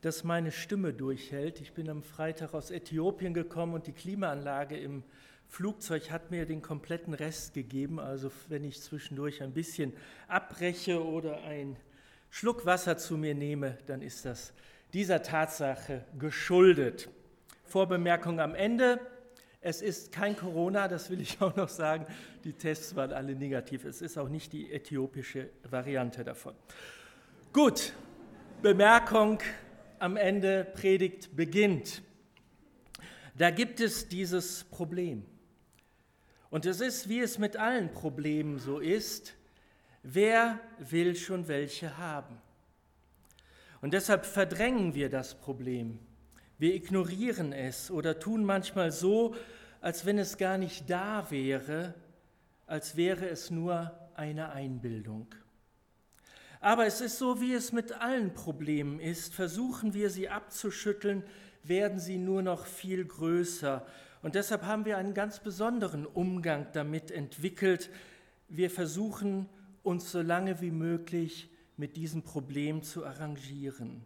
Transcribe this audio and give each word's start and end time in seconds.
dass 0.00 0.24
meine 0.24 0.50
Stimme 0.50 0.92
durchhält. 0.92 1.60
Ich 1.60 1.72
bin 1.72 1.88
am 1.88 2.02
Freitag 2.02 2.52
aus 2.52 2.72
Äthiopien 2.72 3.32
gekommen 3.32 3.74
und 3.74 3.86
die 3.86 3.92
Klimaanlage 3.92 4.76
im 4.76 5.04
Flugzeug 5.48 6.10
hat 6.10 6.30
mir 6.30 6.46
den 6.46 6.62
kompletten 6.62 7.14
Rest 7.14 7.54
gegeben. 7.54 7.98
Also 7.98 8.30
wenn 8.48 8.64
ich 8.64 8.80
zwischendurch 8.82 9.42
ein 9.42 9.52
bisschen 9.52 9.92
abbreche 10.28 11.04
oder 11.04 11.42
einen 11.44 11.76
Schluck 12.30 12.66
Wasser 12.66 12.98
zu 12.98 13.16
mir 13.16 13.34
nehme, 13.34 13.78
dann 13.86 14.02
ist 14.02 14.24
das 14.24 14.52
dieser 14.92 15.22
Tatsache 15.22 16.04
geschuldet. 16.18 17.08
Vorbemerkung 17.64 18.40
am 18.40 18.54
Ende. 18.54 19.00
Es 19.60 19.82
ist 19.82 20.12
kein 20.12 20.36
Corona, 20.36 20.86
das 20.88 21.10
will 21.10 21.20
ich 21.20 21.40
auch 21.40 21.56
noch 21.56 21.68
sagen. 21.68 22.06
Die 22.44 22.52
Tests 22.52 22.94
waren 22.94 23.12
alle 23.12 23.34
negativ. 23.34 23.84
Es 23.84 24.02
ist 24.02 24.18
auch 24.18 24.28
nicht 24.28 24.52
die 24.52 24.72
äthiopische 24.72 25.50
Variante 25.68 26.24
davon. 26.24 26.54
Gut, 27.52 27.92
Bemerkung 28.62 29.38
am 29.98 30.16
Ende, 30.16 30.66
Predigt 30.74 31.34
beginnt. 31.34 32.02
Da 33.36 33.50
gibt 33.50 33.80
es 33.80 34.08
dieses 34.08 34.64
Problem. 34.64 35.24
Und 36.56 36.64
es 36.64 36.80
ist, 36.80 37.10
wie 37.10 37.20
es 37.20 37.36
mit 37.36 37.58
allen 37.58 37.92
Problemen 37.92 38.58
so 38.58 38.78
ist, 38.78 39.34
wer 40.02 40.58
will 40.78 41.14
schon 41.14 41.48
welche 41.48 41.98
haben? 41.98 42.40
Und 43.82 43.92
deshalb 43.92 44.24
verdrängen 44.24 44.94
wir 44.94 45.10
das 45.10 45.34
Problem. 45.34 45.98
Wir 46.56 46.74
ignorieren 46.74 47.52
es 47.52 47.90
oder 47.90 48.18
tun 48.18 48.42
manchmal 48.42 48.90
so, 48.90 49.34
als 49.82 50.06
wenn 50.06 50.16
es 50.16 50.38
gar 50.38 50.56
nicht 50.56 50.88
da 50.88 51.30
wäre, 51.30 51.92
als 52.66 52.96
wäre 52.96 53.28
es 53.28 53.50
nur 53.50 53.92
eine 54.14 54.48
Einbildung. 54.52 55.26
Aber 56.60 56.86
es 56.86 57.02
ist 57.02 57.18
so, 57.18 57.38
wie 57.38 57.52
es 57.52 57.72
mit 57.72 57.92
allen 57.92 58.32
Problemen 58.32 58.98
ist. 58.98 59.34
Versuchen 59.34 59.92
wir 59.92 60.08
sie 60.08 60.30
abzuschütteln, 60.30 61.22
werden 61.64 61.98
sie 61.98 62.16
nur 62.16 62.40
noch 62.40 62.64
viel 62.64 63.04
größer 63.04 63.86
und 64.26 64.34
deshalb 64.34 64.64
haben 64.64 64.84
wir 64.84 64.98
einen 64.98 65.14
ganz 65.14 65.38
besonderen 65.38 66.04
Umgang 66.04 66.66
damit 66.72 67.12
entwickelt. 67.12 67.90
Wir 68.48 68.72
versuchen 68.72 69.48
uns 69.84 70.10
so 70.10 70.20
lange 70.20 70.60
wie 70.60 70.72
möglich 70.72 71.48
mit 71.76 71.94
diesem 71.96 72.24
Problem 72.24 72.82
zu 72.82 73.06
arrangieren, 73.06 74.04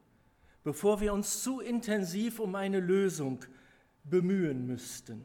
bevor 0.63 1.01
wir 1.01 1.15
uns 1.15 1.43
zu 1.43 1.61
intensiv 1.61 2.39
um 2.39 2.55
eine 2.55 2.81
Lösung 2.81 3.47
bemühen 4.05 4.67
müssten. 4.67 5.25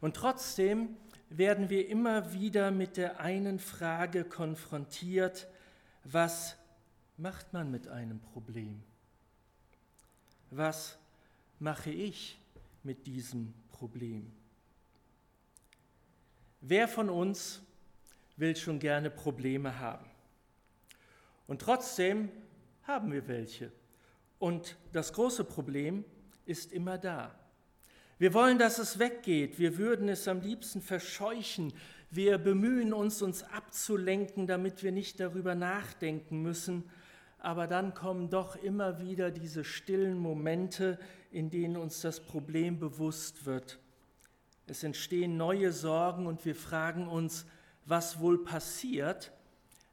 Und 0.00 0.16
trotzdem 0.16 0.96
werden 1.28 1.68
wir 1.68 1.90
immer 1.90 2.32
wieder 2.32 2.70
mit 2.70 2.96
der 2.96 3.20
einen 3.20 3.58
Frage 3.58 4.24
konfrontiert, 4.24 5.46
was 6.04 6.56
macht 7.18 7.52
man 7.52 7.70
mit 7.70 7.86
einem 7.86 8.18
Problem? 8.18 8.82
Was 10.48 10.96
mache 11.58 11.90
ich 11.90 12.38
mit 12.82 13.06
diesem 13.06 13.54
Problem. 13.70 14.32
Wer 16.60 16.86
von 16.88 17.10
uns 17.10 17.60
will 18.36 18.54
schon 18.56 18.78
gerne 18.78 19.10
Probleme 19.10 19.78
haben? 19.78 20.06
Und 21.46 21.60
trotzdem 21.60 22.30
haben 22.84 23.12
wir 23.12 23.26
welche. 23.28 23.72
Und 24.38 24.76
das 24.92 25.12
große 25.12 25.44
Problem 25.44 26.04
ist 26.46 26.72
immer 26.72 26.98
da. 26.98 27.34
Wir 28.18 28.34
wollen, 28.34 28.58
dass 28.58 28.78
es 28.78 28.98
weggeht. 28.98 29.58
Wir 29.58 29.78
würden 29.78 30.08
es 30.08 30.28
am 30.28 30.40
liebsten 30.40 30.80
verscheuchen. 30.80 31.72
Wir 32.10 32.38
bemühen 32.38 32.92
uns, 32.92 33.22
uns 33.22 33.42
abzulenken, 33.42 34.46
damit 34.46 34.82
wir 34.82 34.92
nicht 34.92 35.18
darüber 35.18 35.54
nachdenken 35.54 36.42
müssen. 36.42 36.84
Aber 37.38 37.66
dann 37.66 37.94
kommen 37.94 38.30
doch 38.30 38.54
immer 38.54 39.00
wieder 39.00 39.32
diese 39.32 39.64
stillen 39.64 40.16
Momente, 40.16 41.00
in 41.32 41.50
denen 41.50 41.76
uns 41.76 42.00
das 42.00 42.20
Problem 42.20 42.78
bewusst 42.78 43.46
wird. 43.46 43.78
Es 44.66 44.82
entstehen 44.84 45.36
neue 45.36 45.72
Sorgen 45.72 46.26
und 46.26 46.44
wir 46.44 46.54
fragen 46.54 47.08
uns, 47.08 47.46
was 47.84 48.20
wohl 48.20 48.44
passiert, 48.44 49.32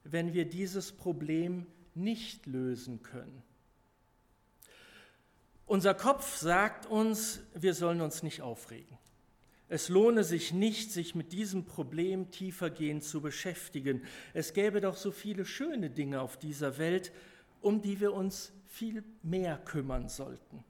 wenn 0.04 0.34
wir 0.34 0.46
dieses 0.46 0.92
Problem 0.92 1.66
nicht 1.96 2.46
lösen 2.46 3.02
können. 3.02 3.42
Unser 5.66 5.94
Kopf 5.94 6.38
sagt 6.38 6.86
uns, 6.86 7.42
wir 7.54 7.74
sollen 7.74 8.02
uns 8.02 8.24
nicht 8.24 8.42
aufregen. 8.42 8.98
Es 9.68 9.88
lohne 9.88 10.24
sich 10.24 10.52
nicht, 10.52 10.92
sich 10.92 11.14
mit 11.14 11.32
diesem 11.32 11.66
Problem 11.66 12.32
tiefergehend 12.32 13.04
zu 13.04 13.22
beschäftigen. 13.22 14.02
Es 14.34 14.54
gäbe 14.54 14.82
doch 14.82 14.96
so 14.96 15.12
viele 15.12 15.46
schöne 15.46 15.92
Dinge 15.92 16.22
auf 16.22 16.38
dieser 16.38 16.80
Welt, 16.80 17.12
um 17.62 17.84
die 17.84 18.00
wir 18.00 18.14
uns 18.14 18.52
viel 18.66 19.04
mehr 19.22 19.58
kümmern 19.58 20.10
sollten. 20.10 20.64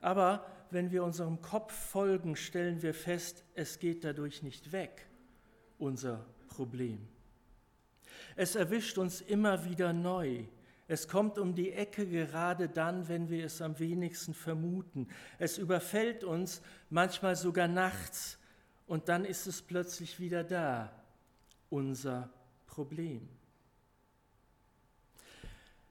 Aber 0.00 0.46
wenn 0.70 0.90
wir 0.90 1.04
unserem 1.04 1.42
Kopf 1.42 1.72
folgen, 1.72 2.36
stellen 2.36 2.82
wir 2.82 2.94
fest, 2.94 3.44
es 3.54 3.78
geht 3.78 4.04
dadurch 4.04 4.42
nicht 4.42 4.72
weg, 4.72 5.06
unser 5.78 6.24
Problem. 6.48 7.06
Es 8.36 8.54
erwischt 8.54 8.98
uns 8.98 9.20
immer 9.20 9.64
wieder 9.64 9.92
neu. 9.92 10.44
Es 10.88 11.06
kommt 11.06 11.38
um 11.38 11.54
die 11.54 11.72
Ecke 11.72 12.06
gerade 12.06 12.68
dann, 12.68 13.08
wenn 13.08 13.28
wir 13.28 13.44
es 13.44 13.62
am 13.62 13.78
wenigsten 13.78 14.34
vermuten. 14.34 15.08
Es 15.38 15.58
überfällt 15.58 16.24
uns 16.24 16.62
manchmal 16.88 17.36
sogar 17.36 17.68
nachts 17.68 18.38
und 18.86 19.08
dann 19.08 19.24
ist 19.24 19.46
es 19.46 19.62
plötzlich 19.62 20.18
wieder 20.18 20.42
da, 20.42 20.90
unser 21.68 22.28
Problem. 22.66 23.28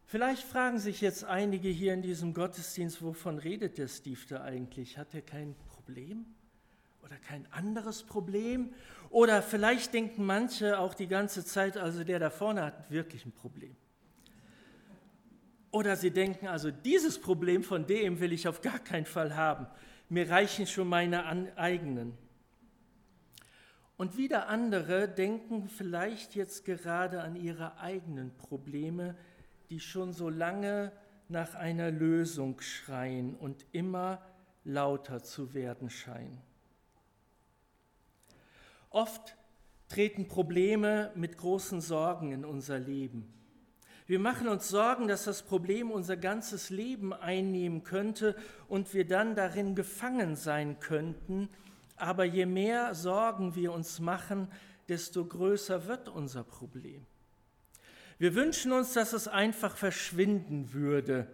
Vielleicht 0.09 0.41
fragen 0.41 0.79
sich 0.79 1.01
jetzt 1.01 1.23
einige 1.23 1.69
hier 1.69 1.93
in 1.93 2.01
diesem 2.01 2.33
Gottesdienst, 2.33 3.03
wovon 3.03 3.37
redet 3.37 3.77
der 3.77 3.87
Steve 3.87 4.19
da 4.27 4.41
eigentlich? 4.41 4.97
Hat 4.97 5.13
er 5.13 5.21
kein 5.21 5.53
Problem 5.67 6.25
oder 7.03 7.15
kein 7.17 7.45
anderes 7.51 8.01
Problem? 8.01 8.73
Oder 9.11 9.43
vielleicht 9.43 9.93
denken 9.93 10.25
manche 10.25 10.79
auch 10.79 10.95
die 10.95 11.05
ganze 11.05 11.45
Zeit, 11.45 11.77
also 11.77 12.03
der 12.03 12.17
da 12.17 12.31
vorne 12.31 12.63
hat 12.63 12.89
wirklich 12.89 13.23
ein 13.23 13.31
Problem. 13.31 13.75
Oder 15.69 15.95
sie 15.95 16.09
denken, 16.09 16.47
also 16.47 16.71
dieses 16.71 17.21
Problem 17.21 17.61
von 17.61 17.85
dem 17.85 18.19
will 18.19 18.33
ich 18.33 18.47
auf 18.47 18.61
gar 18.61 18.79
keinen 18.79 19.05
Fall 19.05 19.35
haben. 19.35 19.67
Mir 20.09 20.27
reichen 20.27 20.65
schon 20.65 20.87
meine 20.87 21.23
eigenen. 21.55 22.17
Und 23.95 24.17
wieder 24.17 24.47
andere 24.47 25.07
denken 25.07 25.69
vielleicht 25.69 26.33
jetzt 26.33 26.65
gerade 26.65 27.21
an 27.21 27.35
ihre 27.35 27.77
eigenen 27.77 28.35
Probleme, 28.37 29.15
die 29.69 29.79
schon 29.79 30.13
so 30.13 30.29
lange 30.29 30.91
nach 31.27 31.53
einer 31.53 31.91
Lösung 31.91 32.59
schreien 32.59 33.35
und 33.35 33.65
immer 33.71 34.21
lauter 34.63 35.21
zu 35.23 35.53
werden 35.53 35.89
scheinen. 35.89 36.41
Oft 38.89 39.35
treten 39.87 40.27
Probleme 40.27 41.11
mit 41.15 41.37
großen 41.37 41.81
Sorgen 41.81 42.31
in 42.31 42.45
unser 42.45 42.79
Leben. 42.79 43.31
Wir 44.07 44.17
machen 44.17 44.47
uns 44.47 44.69
Sorgen, 44.69 45.07
dass 45.07 45.25
das 45.25 45.43
Problem 45.43 45.91
unser 45.91 46.17
ganzes 46.17 46.71
Leben 46.71 47.13
einnehmen 47.13 47.83
könnte 47.83 48.35
und 48.67 48.91
wir 48.95 49.05
dann 49.05 49.35
darin 49.35 49.75
gefangen 49.75 50.35
sein 50.35 50.79
könnten. 50.79 51.47
Aber 51.95 52.25
je 52.25 52.47
mehr 52.47 52.95
Sorgen 52.95 53.53
wir 53.53 53.71
uns 53.71 53.99
machen, 53.99 54.47
desto 54.87 55.25
größer 55.25 55.85
wird 55.85 56.09
unser 56.09 56.43
Problem. 56.43 57.05
Wir 58.19 58.35
wünschen 58.35 58.73
uns, 58.73 58.93
dass 58.93 59.13
es 59.13 59.29
einfach 59.29 59.77
verschwinden 59.77 60.73
würde. 60.73 61.25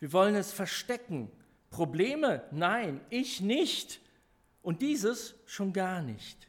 Wir 0.00 0.12
wollen 0.12 0.34
es 0.34 0.52
verstecken. 0.52 1.30
Probleme? 1.70 2.42
Nein, 2.50 3.02
ich 3.10 3.42
nicht. 3.42 4.00
Und 4.62 4.80
dieses 4.80 5.34
schon 5.44 5.74
gar 5.74 6.02
nicht. 6.02 6.48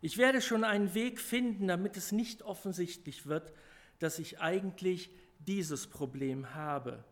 Ich 0.00 0.16
werde 0.16 0.40
schon 0.40 0.62
einen 0.62 0.94
Weg 0.94 1.20
finden, 1.20 1.66
damit 1.66 1.96
es 1.96 2.12
nicht 2.12 2.42
offensichtlich 2.42 3.26
wird, 3.26 3.52
dass 3.98 4.20
ich 4.20 4.40
eigentlich 4.40 5.10
dieses 5.40 5.88
Problem 5.88 6.54
habe. 6.54 7.04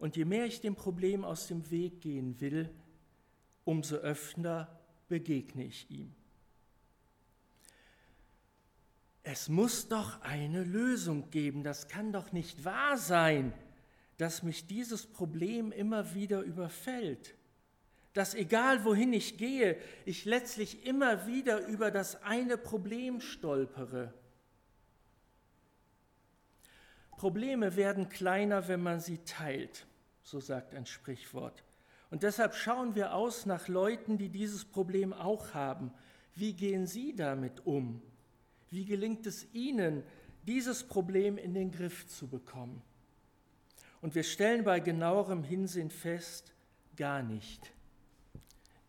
Und 0.00 0.16
je 0.16 0.24
mehr 0.24 0.44
ich 0.44 0.60
dem 0.60 0.74
Problem 0.74 1.24
aus 1.24 1.46
dem 1.46 1.70
Weg 1.70 2.00
gehen 2.00 2.40
will, 2.40 2.68
umso 3.64 3.96
öfter 3.96 4.80
begegne 5.08 5.64
ich 5.64 5.88
ihm. 5.88 6.14
Es 9.30 9.50
muss 9.50 9.88
doch 9.88 10.22
eine 10.22 10.64
Lösung 10.64 11.28
geben. 11.28 11.62
Das 11.62 11.88
kann 11.88 12.12
doch 12.12 12.32
nicht 12.32 12.64
wahr 12.64 12.96
sein, 12.96 13.52
dass 14.16 14.42
mich 14.42 14.66
dieses 14.66 15.06
Problem 15.06 15.70
immer 15.70 16.14
wieder 16.14 16.40
überfällt. 16.40 17.34
dass 18.14 18.34
egal 18.34 18.84
wohin 18.84 19.12
ich 19.12 19.36
gehe, 19.36 19.76
ich 20.04 20.24
letztlich 20.24 20.84
immer 20.84 21.28
wieder 21.28 21.64
über 21.66 21.92
das 21.92 22.20
eine 22.24 22.56
Problem 22.56 23.20
stolpere. 23.20 24.12
Probleme 27.16 27.76
werden 27.76 28.08
kleiner, 28.08 28.66
wenn 28.66 28.82
man 28.82 28.98
sie 28.98 29.18
teilt, 29.18 29.86
so 30.22 30.40
sagt 30.40 30.74
ein 30.74 30.86
Sprichwort. 30.86 31.62
Und 32.10 32.24
deshalb 32.24 32.56
schauen 32.56 32.96
wir 32.96 33.14
aus 33.14 33.46
nach 33.46 33.68
Leuten, 33.68 34.18
die 34.18 34.30
dieses 34.30 34.64
Problem 34.64 35.12
auch 35.12 35.54
haben. 35.54 35.92
Wie 36.34 36.54
gehen 36.54 36.88
sie 36.88 37.14
damit 37.14 37.66
um? 37.66 38.02
Wie 38.70 38.84
gelingt 38.84 39.26
es 39.26 39.46
ihnen, 39.52 40.02
dieses 40.46 40.84
Problem 40.84 41.38
in 41.38 41.54
den 41.54 41.70
Griff 41.70 42.06
zu 42.06 42.28
bekommen? 42.28 42.82
Und 44.00 44.14
wir 44.14 44.22
stellen 44.22 44.64
bei 44.64 44.80
genauerem 44.80 45.42
Hinsinn 45.42 45.90
fest, 45.90 46.52
gar 46.96 47.22
nicht. 47.22 47.72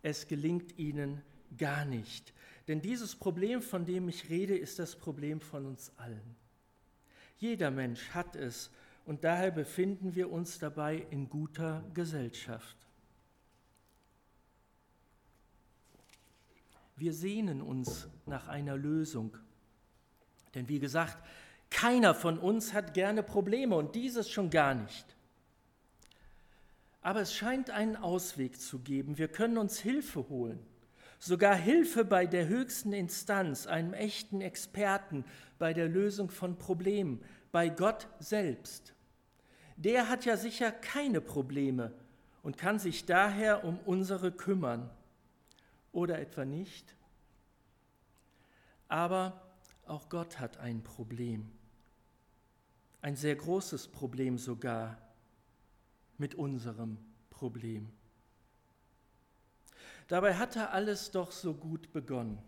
Es 0.02 0.28
gelingt 0.28 0.78
ihnen 0.78 1.22
gar 1.56 1.84
nicht. 1.84 2.32
Denn 2.68 2.80
dieses 2.80 3.16
Problem, 3.16 3.62
von 3.62 3.84
dem 3.84 4.08
ich 4.08 4.30
rede, 4.30 4.56
ist 4.56 4.78
das 4.78 4.96
Problem 4.96 5.40
von 5.40 5.66
uns 5.66 5.92
allen. 5.96 6.36
Jeder 7.38 7.70
Mensch 7.70 8.10
hat 8.10 8.36
es 8.36 8.70
und 9.06 9.24
daher 9.24 9.50
befinden 9.50 10.14
wir 10.14 10.30
uns 10.30 10.58
dabei 10.58 11.06
in 11.10 11.28
guter 11.28 11.84
Gesellschaft. 11.94 12.76
Wir 16.96 17.14
sehnen 17.14 17.62
uns 17.62 18.08
nach 18.26 18.46
einer 18.48 18.76
Lösung. 18.76 19.36
Denn 20.54 20.68
wie 20.68 20.78
gesagt, 20.78 21.18
keiner 21.70 22.14
von 22.14 22.38
uns 22.38 22.72
hat 22.72 22.94
gerne 22.94 23.22
Probleme 23.22 23.76
und 23.76 23.94
dieses 23.94 24.28
schon 24.28 24.50
gar 24.50 24.74
nicht. 24.74 25.16
Aber 27.02 27.20
es 27.20 27.34
scheint 27.34 27.70
einen 27.70 27.96
Ausweg 27.96 28.60
zu 28.60 28.80
geben. 28.80 29.16
Wir 29.16 29.28
können 29.28 29.56
uns 29.56 29.78
Hilfe 29.78 30.28
holen. 30.28 30.58
Sogar 31.18 31.54
Hilfe 31.54 32.04
bei 32.04 32.26
der 32.26 32.48
höchsten 32.48 32.92
Instanz, 32.92 33.66
einem 33.66 33.92
echten 33.92 34.40
Experten 34.40 35.24
bei 35.58 35.72
der 35.72 35.88
Lösung 35.88 36.30
von 36.30 36.56
Problemen, 36.56 37.22
bei 37.52 37.68
Gott 37.68 38.08
selbst. 38.18 38.94
Der 39.76 40.08
hat 40.08 40.24
ja 40.24 40.36
sicher 40.36 40.72
keine 40.72 41.20
Probleme 41.20 41.92
und 42.42 42.58
kann 42.58 42.78
sich 42.78 43.06
daher 43.06 43.64
um 43.64 43.78
unsere 43.84 44.32
kümmern. 44.32 44.90
Oder 45.92 46.18
etwa 46.20 46.44
nicht? 46.44 46.94
Aber 48.88 49.49
auch 49.90 50.08
Gott 50.08 50.38
hat 50.38 50.58
ein 50.58 50.82
Problem. 50.82 51.50
Ein 53.02 53.16
sehr 53.16 53.34
großes 53.34 53.88
Problem 53.88 54.38
sogar 54.38 54.98
mit 56.16 56.34
unserem 56.34 56.98
Problem. 57.30 57.90
Dabei 60.06 60.34
hatte 60.34 60.70
alles 60.70 61.10
doch 61.10 61.32
so 61.32 61.54
gut 61.54 61.92
begonnen. 61.92 62.38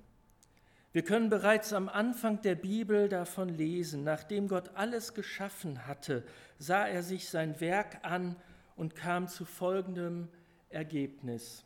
Wir 0.93 1.03
können 1.03 1.31
bereits 1.31 1.73
am 1.73 1.89
Anfang 1.89 2.43
der 2.43 2.55
Bibel 2.55 3.09
davon 3.09 3.49
lesen, 3.49 4.05
nachdem 4.05 4.47
Gott 4.47 4.71
alles 4.75 5.15
geschaffen 5.15 5.87
hatte, 5.87 6.25
sah 6.59 6.87
er 6.87 7.03
sich 7.03 7.29
sein 7.29 7.61
Werk 7.61 8.05
an 8.05 8.37
und 8.77 8.95
kam 8.95 9.27
zu 9.27 9.47
folgendem 9.47 10.29
Ergebnis. 10.69 11.65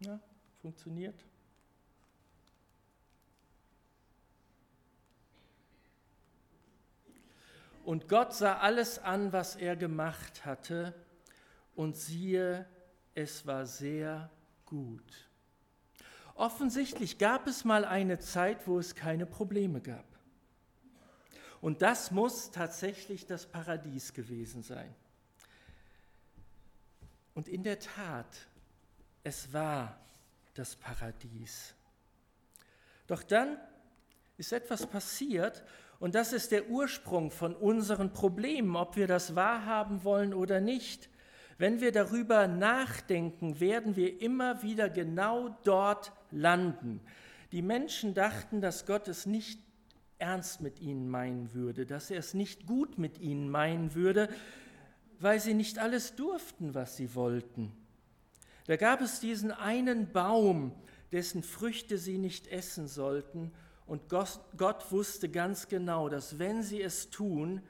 Ja, 0.00 0.18
funktioniert? 0.62 1.26
Und 7.84 8.08
Gott 8.08 8.34
sah 8.34 8.58
alles 8.58 8.98
an, 8.98 9.32
was 9.32 9.56
er 9.56 9.76
gemacht 9.76 10.44
hatte, 10.44 10.94
und 11.74 11.96
siehe, 11.96 12.66
es 13.14 13.46
war 13.46 13.66
sehr 13.66 14.30
gut. 14.66 15.30
Offensichtlich 16.34 17.18
gab 17.18 17.46
es 17.46 17.64
mal 17.64 17.84
eine 17.84 18.18
Zeit, 18.18 18.66
wo 18.66 18.78
es 18.78 18.94
keine 18.94 19.26
Probleme 19.26 19.80
gab. 19.80 20.04
Und 21.60 21.82
das 21.82 22.10
muss 22.10 22.50
tatsächlich 22.50 23.26
das 23.26 23.46
Paradies 23.46 24.12
gewesen 24.12 24.62
sein. 24.62 24.94
Und 27.34 27.48
in 27.48 27.62
der 27.62 27.78
Tat, 27.78 28.48
es 29.22 29.52
war 29.52 29.98
das 30.54 30.76
Paradies. 30.76 31.74
Doch 33.06 33.22
dann 33.22 33.58
ist 34.42 34.52
etwas 34.52 34.88
passiert 34.88 35.62
und 36.00 36.16
das 36.16 36.32
ist 36.32 36.50
der 36.50 36.68
Ursprung 36.68 37.30
von 37.30 37.54
unseren 37.54 38.12
Problemen, 38.12 38.74
ob 38.74 38.96
wir 38.96 39.06
das 39.06 39.36
wahrhaben 39.36 40.02
wollen 40.02 40.34
oder 40.34 40.60
nicht. 40.60 41.08
Wenn 41.58 41.80
wir 41.80 41.92
darüber 41.92 42.48
nachdenken, 42.48 43.60
werden 43.60 43.94
wir 43.94 44.20
immer 44.20 44.64
wieder 44.64 44.90
genau 44.90 45.56
dort 45.62 46.10
landen. 46.32 47.00
Die 47.52 47.62
Menschen 47.62 48.14
dachten, 48.14 48.60
dass 48.60 48.84
Gott 48.84 49.06
es 49.06 49.26
nicht 49.26 49.60
ernst 50.18 50.60
mit 50.60 50.80
ihnen 50.80 51.08
meinen 51.08 51.54
würde, 51.54 51.86
dass 51.86 52.10
er 52.10 52.18
es 52.18 52.34
nicht 52.34 52.66
gut 52.66 52.98
mit 52.98 53.20
ihnen 53.20 53.48
meinen 53.48 53.94
würde, 53.94 54.28
weil 55.20 55.38
sie 55.38 55.54
nicht 55.54 55.78
alles 55.78 56.16
durften, 56.16 56.74
was 56.74 56.96
sie 56.96 57.14
wollten. 57.14 57.70
Da 58.66 58.74
gab 58.74 59.02
es 59.02 59.20
diesen 59.20 59.52
einen 59.52 60.10
Baum, 60.10 60.72
dessen 61.12 61.44
Früchte 61.44 61.96
sie 61.96 62.18
nicht 62.18 62.48
essen 62.48 62.88
sollten, 62.88 63.52
und 63.86 64.08
Gott, 64.08 64.90
wusste 64.90 65.28
ganz 65.28 65.68
genau, 65.68 66.08
dass 66.08 66.38
wenn 66.38 66.62
sie 66.62 66.80
es 66.80 67.10
tun, 67.10 67.60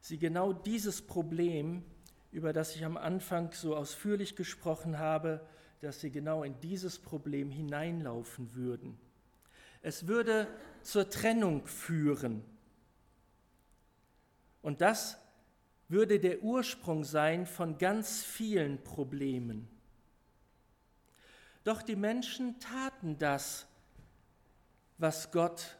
sie 0.00 0.18
genau 0.18 0.52
dieses 0.52 1.02
Problem 1.02 1.84
über 2.32 2.54
das 2.54 2.74
ich 2.74 2.84
am 2.84 2.96
Anfang 2.96 3.52
so 3.52 3.76
ausführlich 3.76 4.34
gesprochen 4.34 4.98
habe, 4.98 5.46
dass 5.80 6.00
sie 6.00 6.10
genau 6.10 6.42
in 6.42 6.58
dieses 6.60 6.98
Problem 6.98 7.50
hineinlaufen 7.50 8.54
würden. 8.54 8.98
Es 9.82 10.06
würde 10.06 10.48
zur 10.82 11.10
Trennung 11.10 11.66
führen. 11.66 12.42
Und 14.62 14.80
das 14.80 15.18
würde 15.88 16.18
der 16.20 16.42
Ursprung 16.42 17.04
sein 17.04 17.46
von 17.46 17.76
ganz 17.76 18.22
vielen 18.22 18.82
Problemen. 18.82 19.68
Doch 21.64 21.82
die 21.82 21.96
Menschen 21.96 22.58
taten 22.60 23.18
das, 23.18 23.66
was 25.02 25.32
Gott 25.32 25.76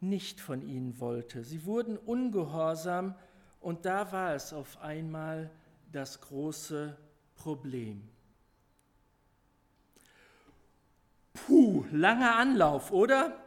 nicht 0.00 0.40
von 0.40 0.62
ihnen 0.62 1.00
wollte. 1.00 1.44
Sie 1.44 1.64
wurden 1.64 1.96
ungehorsam 1.96 3.14
und 3.60 3.86
da 3.86 4.12
war 4.12 4.34
es 4.34 4.52
auf 4.52 4.80
einmal 4.82 5.50
das 5.92 6.20
große 6.20 6.96
Problem. 7.36 8.02
Puh, 11.32 11.86
langer 11.92 12.34
Anlauf, 12.36 12.90
oder? 12.90 13.40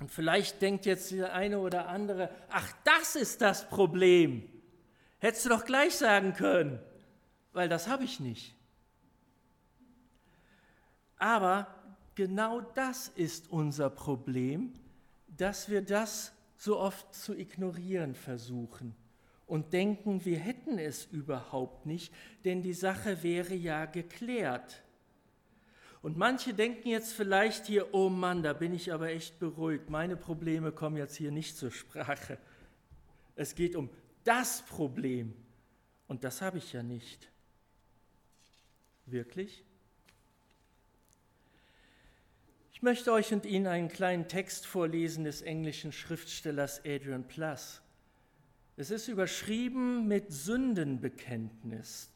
Und 0.00 0.10
vielleicht 0.10 0.62
denkt 0.62 0.86
jetzt 0.86 1.10
der 1.10 1.34
eine 1.34 1.58
oder 1.58 1.88
andere, 1.88 2.30
ach, 2.50 2.72
das 2.84 3.16
ist 3.16 3.40
das 3.40 3.68
Problem. 3.68 4.48
Hättest 5.18 5.44
du 5.44 5.48
doch 5.48 5.64
gleich 5.64 5.96
sagen 5.96 6.34
können, 6.34 6.78
weil 7.52 7.68
das 7.68 7.88
habe 7.88 8.04
ich 8.04 8.20
nicht. 8.20 8.54
Aber 11.18 11.73
genau 12.14 12.60
das 12.60 13.08
ist 13.08 13.50
unser 13.50 13.90
Problem, 13.90 14.72
dass 15.36 15.68
wir 15.68 15.82
das 15.82 16.32
so 16.56 16.78
oft 16.78 17.14
zu 17.14 17.36
ignorieren 17.36 18.14
versuchen 18.14 18.94
und 19.46 19.72
denken, 19.72 20.24
wir 20.24 20.38
hätten 20.38 20.78
es 20.78 21.06
überhaupt 21.06 21.86
nicht, 21.86 22.12
denn 22.44 22.62
die 22.62 22.72
Sache 22.72 23.22
wäre 23.22 23.54
ja 23.54 23.84
geklärt. 23.86 24.82
Und 26.02 26.16
manche 26.16 26.52
denken 26.52 26.88
jetzt 26.88 27.12
vielleicht 27.12 27.66
hier, 27.66 27.94
oh 27.94 28.08
Mann, 28.08 28.42
da 28.42 28.52
bin 28.52 28.74
ich 28.74 28.92
aber 28.92 29.08
echt 29.08 29.38
beruhigt, 29.38 29.88
meine 29.90 30.16
Probleme 30.16 30.70
kommen 30.70 30.96
jetzt 30.96 31.16
hier 31.16 31.30
nicht 31.30 31.56
zur 31.56 31.70
Sprache. 31.70 32.38
Es 33.36 33.54
geht 33.54 33.74
um 33.74 33.90
das 34.22 34.62
Problem 34.62 35.34
und 36.06 36.24
das 36.24 36.42
habe 36.42 36.58
ich 36.58 36.72
ja 36.72 36.82
nicht. 36.82 37.30
Wirklich? 39.06 39.64
Ich 42.72 42.73
möchte 42.84 43.12
euch 43.12 43.32
und 43.32 43.46
Ihnen 43.46 43.66
einen 43.66 43.88
kleinen 43.88 44.28
Text 44.28 44.66
vorlesen 44.66 45.24
des 45.24 45.40
englischen 45.40 45.90
Schriftstellers 45.90 46.82
Adrian 46.84 47.26
Plass. 47.26 47.80
Es 48.76 48.90
ist 48.90 49.08
überschrieben 49.08 50.06
mit 50.06 50.30
Sündenbekenntnis. 50.30 52.10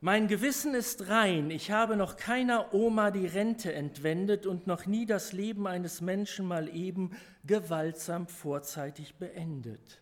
Mein 0.00 0.26
Gewissen 0.26 0.74
ist 0.74 1.08
rein, 1.08 1.50
ich 1.50 1.70
habe 1.70 1.96
noch 1.96 2.16
keiner 2.16 2.72
Oma 2.72 3.10
die 3.10 3.26
Rente 3.26 3.74
entwendet 3.74 4.46
und 4.46 4.66
noch 4.66 4.86
nie 4.86 5.04
das 5.04 5.34
Leben 5.34 5.66
eines 5.66 6.00
Menschen 6.00 6.46
mal 6.46 6.74
eben 6.74 7.10
gewaltsam 7.44 8.26
vorzeitig 8.26 9.16
beendet. 9.16 10.00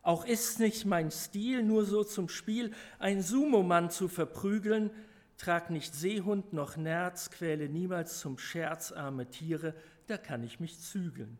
Auch 0.00 0.24
ist 0.24 0.58
nicht 0.58 0.86
mein 0.86 1.10
Stil, 1.10 1.62
nur 1.62 1.84
so 1.84 2.02
zum 2.02 2.30
Spiel 2.30 2.72
ein 2.98 3.20
Sumomann 3.20 3.90
zu 3.90 4.08
verprügeln, 4.08 4.90
trag 5.36 5.70
nicht 5.70 5.94
Seehund 5.94 6.52
noch 6.52 6.76
Nerz, 6.76 7.30
quäle 7.30 7.68
niemals 7.68 8.20
zum 8.20 8.38
Scherz 8.38 8.92
arme 8.92 9.28
Tiere, 9.30 9.74
da 10.06 10.16
kann 10.16 10.42
ich 10.42 10.60
mich 10.60 10.80
zügeln. 10.80 11.38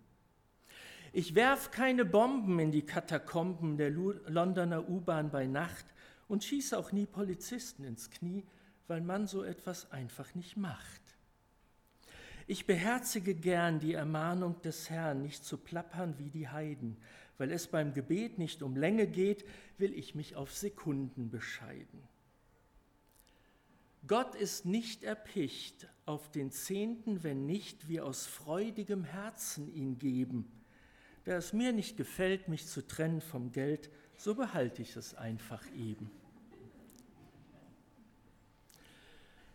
Ich 1.13 1.35
werf 1.35 1.71
keine 1.71 2.05
Bomben 2.05 2.59
in 2.59 2.73
die 2.73 2.85
Katakomben 2.85 3.77
der 3.77 3.91
Londoner 3.91 4.89
U-Bahn 4.89 5.31
bei 5.31 5.47
Nacht 5.47 5.87
und 6.27 6.43
schieße 6.43 6.77
auch 6.77 6.91
nie 6.91 7.07
Polizisten 7.07 7.85
ins 7.85 8.11
Knie, 8.11 8.45
weil 8.89 9.01
man 9.01 9.27
so 9.27 9.45
etwas 9.45 9.93
einfach 9.93 10.35
nicht 10.35 10.57
macht. 10.57 11.01
Ich 12.47 12.67
beherzige 12.67 13.35
gern 13.35 13.79
die 13.79 13.95
Ermahnung 13.95 14.61
des 14.63 14.91
Herrn, 14.91 15.23
nicht 15.23 15.45
zu 15.45 15.57
plappern 15.57 16.19
wie 16.19 16.29
die 16.29 16.49
Heiden. 16.49 16.99
Weil 17.39 17.51
es 17.51 17.67
beim 17.67 17.95
Gebet 17.95 18.39
nicht 18.39 18.63
um 18.63 18.77
Länge 18.77 19.07
geht, 19.07 19.45
will 19.79 19.95
ich 19.95 20.15
mich 20.15 20.37
auf 20.37 20.53
Sekunden 20.55 21.31
bescheiden. 21.31 22.03
Gott 24.07 24.35
ist 24.35 24.67
nicht 24.67 25.03
erpicht 25.03 25.89
auf 26.05 26.31
den 26.31 26.51
Zehnten, 26.51 27.23
wenn 27.23 27.47
nicht 27.47 27.89
wir 27.89 28.05
aus 28.05 28.27
freudigem 28.27 29.05
Herzen 29.05 29.73
ihn 29.75 29.99
geben. 29.99 30.51
Da 31.25 31.37
es 31.37 31.55
mir 31.55 31.73
nicht 31.73 31.97
gefällt, 31.97 32.49
mich 32.49 32.67
zu 32.67 32.87
trennen 32.87 33.23
vom 33.23 33.51
Geld, 33.53 33.91
so 34.17 34.35
behalte 34.35 34.83
ich 34.83 34.95
es 34.97 35.15
einfach 35.15 35.63
eben. 35.75 36.11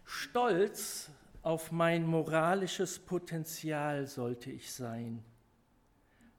Stolz 0.03 1.11
auf 1.43 1.71
mein 1.71 2.07
moralisches 2.07 2.97
Potenzial 2.97 4.07
sollte 4.07 4.49
ich 4.49 4.73
sein. 4.73 5.23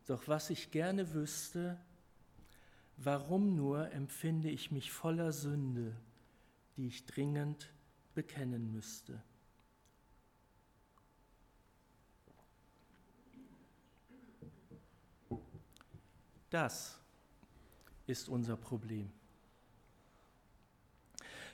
Doch 0.07 0.27
was 0.27 0.51
ich 0.51 0.73
gerne 0.73 1.15
wüsste, 1.15 1.79
warum 2.97 3.55
nur 3.55 3.93
empfinde 3.93 4.51
ich 4.51 4.73
mich 4.73 4.91
voller 4.91 5.31
Sünde, 5.31 5.95
die 6.77 6.89
ich 6.89 7.07
dringend 7.07 7.73
bekennen 8.15 8.73
müsste. 8.73 9.23
Das 16.51 16.99
ist 18.07 18.29
unser 18.29 18.57
Problem. 18.57 19.11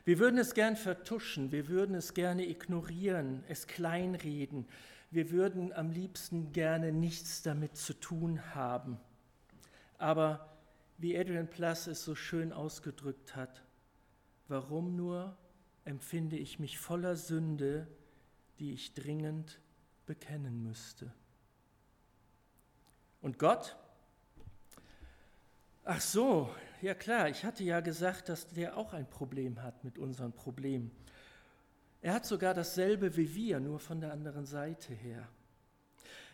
Wir 0.07 0.19
würden 0.19 0.39
es 0.39 0.55
gern 0.55 0.77
vertuschen, 0.77 1.53
wir 1.53 1.69
würden 1.69 1.95
es 1.97 2.15
gerne 2.15 2.47
ignorieren, 2.47 3.43
es 3.49 3.67
kleinreden, 3.67 4.67
wir 5.11 5.31
würden 5.31 5.73
am 5.73 5.91
liebsten 5.91 6.53
gerne 6.53 6.93
nichts 6.93 7.43
damit 7.43 7.77
zu 7.77 7.93
tun 7.93 8.55
haben. 8.55 8.99
Aber 9.99 10.57
wie 10.99 11.19
Adrian 11.19 11.49
Plass 11.49 11.89
es 11.89 12.05
so 12.05 12.15
schön 12.15 12.53
ausgedrückt 12.53 13.37
hat, 13.37 13.63
warum 14.49 14.97
nur 14.97 15.37
empfinde 15.87 16.37
ich 16.37 16.59
mich 16.59 16.79
voller 16.79 17.17
Sünde, 17.17 17.87
die 18.59 18.73
ich 18.73 18.93
dringend 18.95 19.61
bekennen 20.05 20.63
müsste. 20.63 21.13
Und 23.23 23.39
Gott? 23.39 23.77
Ach 25.85 26.01
so, 26.01 26.55
ja 26.83 26.95
klar, 26.95 27.29
ich 27.29 27.45
hatte 27.45 27.63
ja 27.63 27.81
gesagt, 27.81 28.29
dass 28.29 28.49
der 28.49 28.77
auch 28.77 28.93
ein 28.93 29.09
Problem 29.09 29.63
hat 29.63 29.85
mit 29.85 29.99
unseren 29.99 30.33
Problemen. 30.33 30.91
Er 32.03 32.15
hat 32.15 32.27
sogar 32.27 32.55
dasselbe 32.55 33.17
wie 33.17 33.35
wir, 33.35 33.61
nur 33.61 33.79
von 33.79 34.01
der 34.01 34.13
anderen 34.13 34.45
Seite 34.45 34.93
her. 34.93 35.29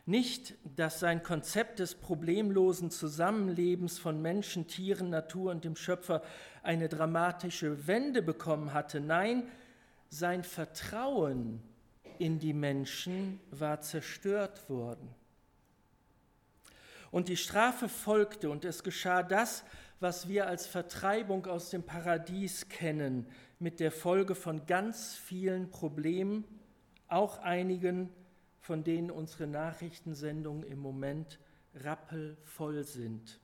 Nicht, 0.04 0.54
dass 0.76 0.98
sein 0.98 1.22
Konzept 1.22 1.78
des 1.78 1.94
problemlosen 1.94 2.90
Zusammenlebens 2.90 4.00
von 4.00 4.20
Menschen, 4.20 4.66
Tieren, 4.66 5.10
Natur 5.10 5.52
und 5.52 5.64
dem 5.64 5.76
Schöpfer 5.76 6.22
eine 6.64 6.88
dramatische 6.88 7.86
Wende 7.86 8.20
bekommen 8.20 8.72
hatte. 8.72 9.00
Nein, 9.00 9.44
sein 10.08 10.42
Vertrauen 10.42 11.62
in 12.18 12.40
die 12.40 12.52
Menschen 12.52 13.38
war 13.50 13.80
zerstört 13.80 14.68
worden. 14.68 15.08
Und 17.12 17.28
die 17.28 17.36
Strafe 17.36 17.88
folgte 17.88 18.50
und 18.50 18.64
es 18.64 18.82
geschah 18.82 19.22
das, 19.22 19.64
was 20.00 20.28
wir 20.28 20.48
als 20.48 20.66
Vertreibung 20.66 21.46
aus 21.46 21.70
dem 21.70 21.84
Paradies 21.84 22.68
kennen, 22.68 23.26
mit 23.60 23.78
der 23.78 23.92
Folge 23.92 24.34
von 24.34 24.66
ganz 24.66 25.14
vielen 25.14 25.70
Problemen, 25.70 26.44
auch 27.06 27.38
einigen, 27.38 28.08
von 28.62 28.84
denen 28.84 29.10
unsere 29.10 29.46
Nachrichtensendungen 29.46 30.62
im 30.62 30.78
Moment 30.78 31.38
rappelvoll 31.74 32.84
sind. 32.84 33.40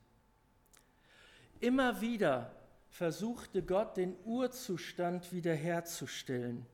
Immer 1.60 2.00
wieder 2.00 2.52
versuchte 2.88 3.62
Gott 3.62 3.96
den 3.96 4.14
Urzustand 4.24 5.32
wiederherzustellen. 5.32 6.64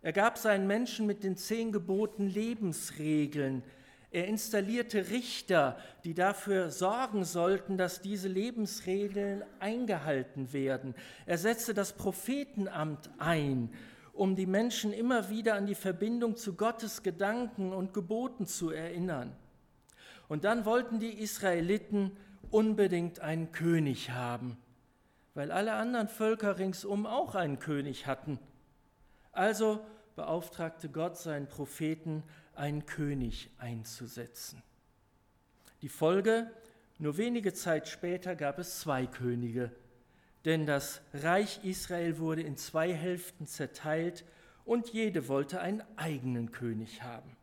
Er 0.00 0.12
gab 0.12 0.38
seinen 0.38 0.66
Menschen 0.68 1.06
mit 1.06 1.24
den 1.24 1.36
zehn 1.36 1.72
Geboten 1.72 2.28
Lebensregeln, 2.28 3.64
er 4.14 4.28
installierte 4.28 5.10
Richter, 5.10 5.76
die 6.04 6.14
dafür 6.14 6.70
sorgen 6.70 7.24
sollten, 7.24 7.76
dass 7.76 8.00
diese 8.00 8.28
Lebensregeln 8.28 9.42
eingehalten 9.58 10.52
werden. 10.52 10.94
Er 11.26 11.36
setzte 11.36 11.74
das 11.74 11.94
Prophetenamt 11.94 13.10
ein, 13.18 13.74
um 14.14 14.36
die 14.36 14.46
Menschen 14.46 14.92
immer 14.92 15.28
wieder 15.28 15.54
an 15.54 15.66
die 15.66 15.74
Verbindung 15.74 16.36
zu 16.36 16.54
Gottes 16.54 17.02
Gedanken 17.02 17.72
und 17.72 17.92
Geboten 17.92 18.46
zu 18.46 18.70
erinnern. 18.70 19.36
Und 20.28 20.44
dann 20.44 20.64
wollten 20.64 21.00
die 21.00 21.20
Israeliten 21.20 22.16
unbedingt 22.50 23.20
einen 23.20 23.52
König 23.52 24.10
haben, 24.10 24.56
weil 25.34 25.50
alle 25.50 25.74
anderen 25.74 26.08
Völker 26.08 26.58
ringsum 26.58 27.06
auch 27.06 27.34
einen 27.34 27.58
König 27.58 28.06
hatten. 28.06 28.38
Also 29.32 29.84
beauftragte 30.14 30.88
Gott 30.88 31.18
seinen 31.18 31.48
Propheten, 31.48 32.22
einen 32.54 32.86
König 32.86 33.50
einzusetzen. 33.58 34.62
Die 35.82 35.88
Folge, 35.88 36.50
nur 36.98 37.16
wenige 37.16 37.52
Zeit 37.52 37.88
später 37.88 38.36
gab 38.36 38.60
es 38.60 38.78
zwei 38.78 39.06
Könige, 39.06 39.72
denn 40.44 40.66
das 40.66 41.00
Reich 41.12 41.64
Israel 41.64 42.18
wurde 42.18 42.42
in 42.42 42.56
zwei 42.56 42.92
Hälften 42.92 43.46
zerteilt 43.46 44.24
und 44.64 44.90
jede 44.90 45.28
wollte 45.28 45.60
einen 45.60 45.82
eigenen 45.96 46.50
König 46.50 47.02
haben. 47.02 47.36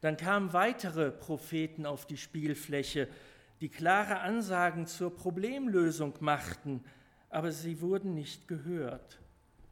Dann 0.00 0.16
kamen 0.16 0.52
weitere 0.52 1.10
Propheten 1.10 1.86
auf 1.86 2.06
die 2.06 2.18
Spielfläche, 2.18 3.08
die 3.60 3.70
klare 3.70 4.20
Ansagen 4.20 4.86
zur 4.86 5.14
Problemlösung 5.14 6.14
machten, 6.20 6.84
aber 7.30 7.50
sie 7.52 7.80
wurden 7.80 8.14
nicht 8.14 8.46
gehört. 8.46 9.18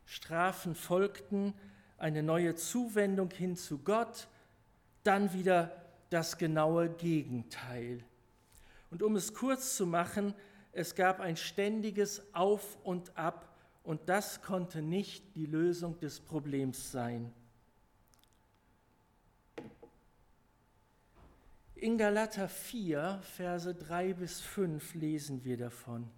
Strafen 0.07 0.75
folgten, 0.75 1.55
eine 1.99 2.23
neue 2.23 2.55
Zuwendung 2.55 3.31
hin 3.31 3.57
zu 3.57 3.79
Gott, 3.79 4.29
dann 5.03 5.33
wieder 5.35 5.71
das 6.11 6.39
genaue 6.39 6.89
Gegenteil. 6.89 8.03
Und 8.91 9.03
um 9.03 9.17
es 9.17 9.35
kurz 9.35 9.77
zu 9.77 9.87
machen, 9.87 10.35
es 10.75 10.95
gab 10.95 11.21
ein 11.21 11.37
ständiges 11.37 12.23
Auf 12.35 12.77
und 12.83 13.17
Ab 13.17 13.49
und 13.85 14.09
das 14.09 14.43
konnte 14.43 14.83
nicht 14.83 15.37
die 15.37 15.47
Lösung 15.47 15.99
des 16.01 16.21
Problems 16.21 16.91
sein. 16.91 17.33
In 21.77 21.99
Galater 21.99 22.49
4, 22.49 23.21
Verse 23.23 23.75
3 23.75 24.15
bis 24.15 24.41
5 24.41 24.95
lesen 24.95 25.45
wir 25.45 25.59
davon. 25.59 26.11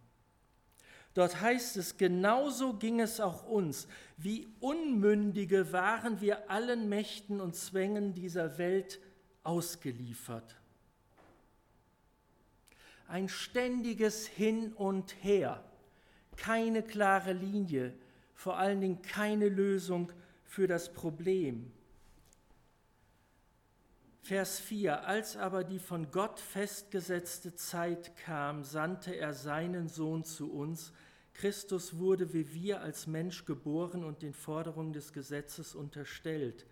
Dort 1.12 1.40
heißt 1.40 1.76
es, 1.78 1.96
genauso 1.96 2.74
ging 2.74 3.00
es 3.00 3.20
auch 3.20 3.46
uns. 3.46 3.88
Wie 4.16 4.48
Unmündige 4.60 5.72
waren 5.72 6.20
wir 6.20 6.50
allen 6.50 6.88
Mächten 6.88 7.40
und 7.40 7.56
Zwängen 7.56 8.14
dieser 8.14 8.58
Welt 8.58 9.00
ausgeliefert. 9.42 10.56
Ein 13.08 13.28
ständiges 13.28 14.26
Hin 14.26 14.72
und 14.72 15.14
Her, 15.22 15.62
keine 16.36 16.82
klare 16.82 17.32
Linie, 17.32 17.94
vor 18.34 18.58
allen 18.58 18.80
Dingen 18.80 19.02
keine 19.02 19.48
Lösung 19.48 20.12
für 20.44 20.66
das 20.66 20.92
Problem. 20.92 21.72
Vers 24.22 24.58
4, 24.58 25.06
als 25.06 25.36
aber 25.36 25.62
die 25.62 25.78
von 25.78 26.10
Gott 26.10 26.40
festgesetzte 26.40 27.54
Zeit 27.54 28.16
kam, 28.16 28.64
sandte 28.64 29.14
er 29.14 29.32
seinen 29.32 29.88
Sohn 29.88 30.24
zu 30.24 30.52
uns, 30.52 30.92
Christus 31.32 31.98
wurde 31.98 32.32
wie 32.32 32.52
wir 32.52 32.80
als 32.80 33.06
Mensch 33.06 33.44
geboren 33.44 34.02
und 34.02 34.22
den 34.22 34.32
Forderungen 34.32 34.92
des 34.92 35.12
Gesetzes 35.12 35.76
unterstellt. 35.76 36.66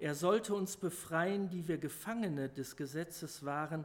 Er 0.00 0.14
sollte 0.14 0.54
uns 0.54 0.76
befreien, 0.76 1.48
die 1.48 1.68
wir 1.68 1.78
Gefangene 1.78 2.48
des 2.48 2.76
Gesetzes 2.76 3.44
waren, 3.44 3.84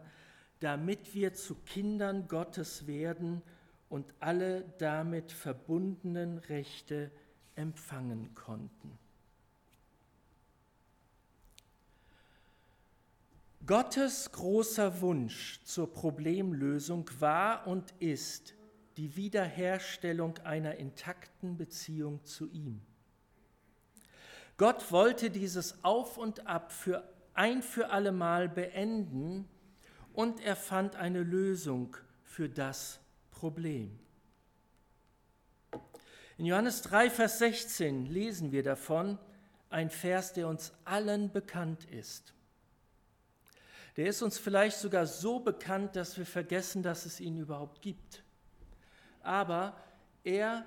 damit 0.61 1.13
wir 1.13 1.33
zu 1.33 1.55
Kindern 1.55 2.27
Gottes 2.27 2.87
werden 2.87 3.41
und 3.89 4.05
alle 4.19 4.63
damit 4.77 5.31
verbundenen 5.31 6.37
Rechte 6.37 7.11
empfangen 7.55 8.33
konnten. 8.35 8.97
Gottes 13.65 14.31
großer 14.31 15.01
Wunsch 15.01 15.61
zur 15.65 15.91
Problemlösung 15.91 17.09
war 17.19 17.67
und 17.67 17.93
ist, 17.99 18.55
die 18.97 19.15
Wiederherstellung 19.15 20.37
einer 20.39 20.75
intakten 20.75 21.57
Beziehung 21.57 22.23
zu 22.23 22.49
ihm. 22.49 22.81
Gott 24.57 24.91
wollte 24.91 25.31
dieses 25.31 25.83
Auf 25.83 26.17
und 26.17 26.45
Ab 26.45 26.71
für 26.71 27.03
ein 27.33 27.63
für 27.63 27.89
allemal 27.89 28.47
beenden 28.47 29.47
und 30.13 30.39
er 30.41 30.55
fand 30.55 30.95
eine 30.95 31.23
Lösung 31.23 31.95
für 32.23 32.49
das 32.49 32.99
Problem. 33.31 33.97
In 36.37 36.45
Johannes 36.45 36.81
3, 36.81 37.09
Vers 37.09 37.39
16 37.39 38.07
lesen 38.07 38.51
wir 38.51 38.63
davon, 38.63 39.17
ein 39.69 39.89
Vers, 39.89 40.33
der 40.33 40.47
uns 40.47 40.73
allen 40.85 41.31
bekannt 41.31 41.85
ist. 41.85 42.33
Der 43.97 44.07
ist 44.07 44.21
uns 44.21 44.37
vielleicht 44.37 44.77
sogar 44.77 45.05
so 45.05 45.39
bekannt, 45.39 45.95
dass 45.95 46.17
wir 46.17 46.25
vergessen, 46.25 46.81
dass 46.81 47.05
es 47.05 47.19
ihn 47.19 47.37
überhaupt 47.37 47.81
gibt. 47.81 48.23
Aber 49.21 49.77
er 50.23 50.65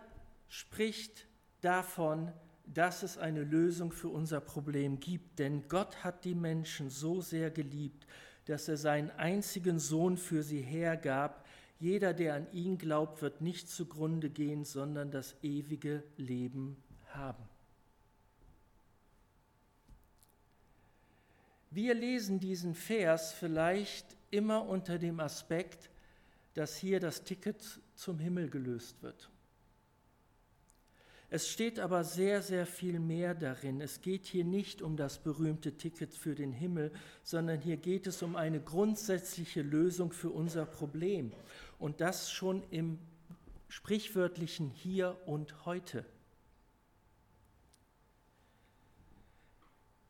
spricht 0.48 1.26
davon, 1.60 2.32
dass 2.66 3.02
es 3.02 3.18
eine 3.18 3.42
Lösung 3.42 3.92
für 3.92 4.08
unser 4.08 4.40
Problem 4.40 5.00
gibt. 5.00 5.38
Denn 5.38 5.68
Gott 5.68 6.04
hat 6.04 6.24
die 6.24 6.34
Menschen 6.34 6.90
so 6.90 7.20
sehr 7.20 7.50
geliebt, 7.50 8.06
dass 8.46 8.68
er 8.68 8.76
seinen 8.76 9.10
einzigen 9.12 9.78
Sohn 9.78 10.16
für 10.16 10.42
sie 10.42 10.60
hergab. 10.60 11.46
Jeder, 11.78 12.14
der 12.14 12.34
an 12.34 12.46
ihn 12.52 12.78
glaubt, 12.78 13.22
wird 13.22 13.40
nicht 13.40 13.68
zugrunde 13.68 14.30
gehen, 14.30 14.64
sondern 14.64 15.10
das 15.10 15.34
ewige 15.42 16.02
Leben 16.16 16.76
haben. 17.08 17.42
Wir 21.70 21.94
lesen 21.94 22.38
diesen 22.38 22.74
Vers 22.74 23.32
vielleicht 23.32 24.06
immer 24.30 24.64
unter 24.64 24.98
dem 24.98 25.18
Aspekt, 25.18 25.90
dass 26.54 26.76
hier 26.76 27.00
das 27.00 27.24
Ticket 27.24 27.80
zum 27.96 28.20
Himmel 28.20 28.48
gelöst 28.48 29.02
wird. 29.02 29.28
Es 31.34 31.48
steht 31.48 31.80
aber 31.80 32.04
sehr, 32.04 32.42
sehr 32.42 32.64
viel 32.64 33.00
mehr 33.00 33.34
darin. 33.34 33.80
Es 33.80 34.00
geht 34.00 34.24
hier 34.24 34.44
nicht 34.44 34.82
um 34.82 34.96
das 34.96 35.18
berühmte 35.18 35.76
Ticket 35.76 36.14
für 36.14 36.36
den 36.36 36.52
Himmel, 36.52 36.92
sondern 37.24 37.60
hier 37.60 37.76
geht 37.76 38.06
es 38.06 38.22
um 38.22 38.36
eine 38.36 38.60
grundsätzliche 38.60 39.62
Lösung 39.62 40.12
für 40.12 40.30
unser 40.30 40.64
Problem. 40.64 41.32
Und 41.80 42.00
das 42.00 42.30
schon 42.30 42.62
im 42.70 43.00
sprichwörtlichen 43.66 44.70
Hier 44.70 45.16
und 45.26 45.66
heute. 45.66 46.04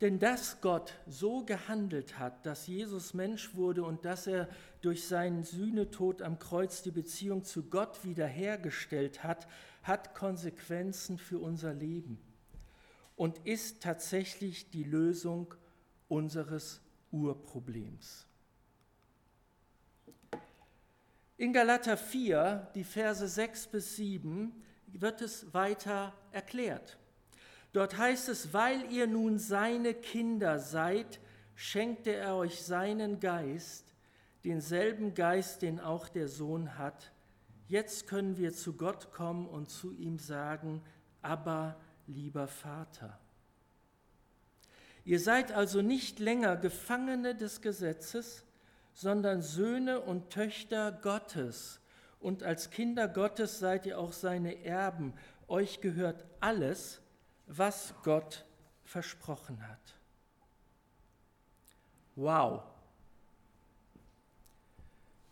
Denn 0.01 0.19
dass 0.19 0.61
Gott 0.61 0.95
so 1.07 1.45
gehandelt 1.45 2.19
hat, 2.19 2.45
dass 2.47 2.67
Jesus 2.67 3.15
Mensch 3.15 3.55
wurde 3.55 3.85
und 3.85 4.05
dass 4.05 4.27
er 4.27 4.49
durch 4.81 5.07
seinen 5.07 5.45
Sühnetod 5.45 6.21
am 6.21 6.39
Kreuz 6.39 6.83
die 6.83 6.91
Beziehung 6.91 7.45
zu 7.45 7.65
Gott 7.71 8.05
wiederhergestellt 8.05 9.23
hat, 9.23 9.47
hat 9.83 10.15
Konsequenzen 10.15 11.17
für 11.17 11.39
unser 11.39 11.73
Leben 11.73 12.19
und 13.17 13.39
ist 13.47 13.83
tatsächlich 13.83 14.71
die 14.71 14.85
Lösung 14.85 15.55
unseres 16.09 16.81
Urproblems. 17.13 18.27
In 21.37 21.53
Galater 21.53 21.97
4, 21.97 22.69
die 22.75 22.85
Verse 22.85 23.27
6 23.27 23.69
bis 23.69 23.97
7, 23.97 24.53
wird 24.87 25.21
es 25.21 25.53
weiter 25.53 26.13
erklärt. 26.33 26.99
Dort 27.75 27.99
heißt 27.99 28.28
es, 28.28 28.52
weil 28.54 28.93
ihr 28.93 29.09
nun 29.09 29.40
seine 29.40 29.95
Kinder 29.95 30.61
seid, 30.61 31.19
schenkte 31.57 32.14
er 32.14 32.37
euch 32.37 32.62
seinen 32.62 33.19
Geist, 33.19 33.97
denselben 34.45 35.14
Geist, 35.14 35.62
den 35.62 35.81
auch 35.81 36.09
der 36.09 36.28
Sohn 36.28 36.78
hat. 36.78 37.11
Jetzt 37.66 38.07
können 38.07 38.37
wir 38.37 38.52
zu 38.52 38.75
Gott 38.75 39.11
kommen 39.11 39.49
und 39.49 39.71
zu 39.71 39.90
ihm 39.90 40.21
sagen, 40.21 40.83
aber 41.21 41.75
lieber 42.07 42.47
Vater. 42.47 43.19
Ihr 45.04 45.19
seid 45.19 45.50
also 45.50 45.83
nicht 45.83 46.21
länger 46.21 46.57
Gefangene 46.57 47.35
des 47.35 47.61
Gesetzes, 47.61 48.45
sondern 48.93 49.43
Söhne 49.43 50.00
und 50.00 50.31
Töchter 50.31 50.93
Gottes. 50.93 51.81
Und 52.21 52.45
als 52.45 52.71
Kinder 52.71 53.09
Gottes 53.09 53.59
seid 53.59 53.85
ihr 53.85 53.99
auch 53.99 54.12
seine 54.12 54.64
Erben. 54.64 55.12
Euch 55.49 55.81
gehört 55.81 56.25
alles, 56.38 57.00
was 57.47 57.95
Gott 58.03 58.45
versprochen 58.85 59.67
hat. 59.67 59.95
Wow. 62.17 62.63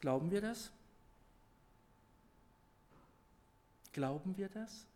Glauben 0.00 0.30
wir 0.30 0.40
das? 0.40 0.72
Glauben 3.92 4.36
wir 4.36 4.48
das? 4.48 4.86